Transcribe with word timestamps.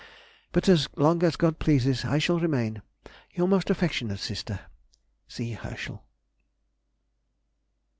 But 0.51 0.67
as 0.67 0.89
long 0.95 1.21
as 1.21 1.35
God 1.35 1.59
pleases 1.59 2.03
I 2.05 2.17
shall 2.17 2.39
remain 2.39 2.81
Your 3.35 3.47
most 3.47 3.69
affectionate 3.69 4.17
sister, 4.17 4.61
C. 5.27 5.51
HERSCHEL. 5.51 6.03